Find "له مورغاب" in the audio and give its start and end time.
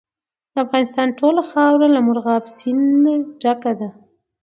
1.95-2.43